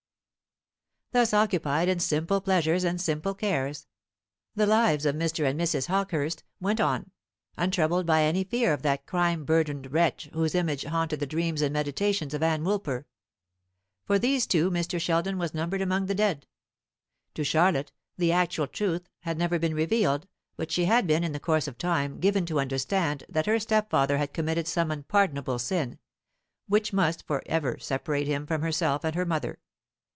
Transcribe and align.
Thus 1.13 1.33
occupied 1.33 1.89
in 1.89 1.99
simple 1.99 2.39
pleasures 2.39 2.85
and 2.85 2.99
simple 3.01 3.33
cares, 3.35 3.85
the 4.55 4.65
lives 4.65 5.05
of 5.05 5.13
Mr. 5.13 5.45
and 5.45 5.59
Mrs. 5.59 5.87
Hawkehurst 5.87 6.45
went 6.61 6.79
on, 6.79 7.11
untroubled 7.57 8.05
by 8.05 8.23
any 8.23 8.45
fear 8.45 8.71
of 8.71 8.81
that 8.83 9.05
crime 9.05 9.43
burdened 9.43 9.91
wretch 9.91 10.29
whose 10.31 10.55
image 10.55 10.85
haunted 10.85 11.19
the 11.19 11.25
dreams 11.27 11.61
and 11.61 11.73
meditations 11.73 12.33
of 12.33 12.41
Ann 12.41 12.63
Woolper. 12.63 13.03
For 14.05 14.17
these 14.17 14.47
two 14.47 14.71
Mr. 14.71 15.01
Sheldon 15.01 15.37
was 15.37 15.53
numbered 15.53 15.81
among 15.81 16.05
the 16.05 16.15
dead. 16.15 16.47
To 17.33 17.43
Charlotte 17.43 17.91
the 18.15 18.31
actual 18.31 18.67
truth 18.67 19.09
had 19.23 19.37
never 19.37 19.59
been 19.59 19.75
revealed; 19.75 20.29
but 20.55 20.71
she 20.71 20.85
had 20.85 21.07
been, 21.07 21.25
in 21.25 21.33
the 21.33 21.41
course 21.41 21.67
of 21.67 21.77
time, 21.77 22.21
given 22.21 22.45
to 22.45 22.59
understand 22.61 23.25
that 23.27 23.47
her 23.47 23.59
stepfather 23.59 24.17
had 24.17 24.31
committed 24.31 24.65
some 24.65 24.89
unpardonable 24.91 25.59
sin, 25.59 25.99
which 26.69 26.93
must 26.93 27.27
for 27.27 27.43
ever 27.47 27.77
separate 27.79 28.27
him 28.27 28.47
from 28.47 28.61
herself 28.61 29.03
and 29.03 29.15
her 29.15 29.25
mother. 29.25 29.59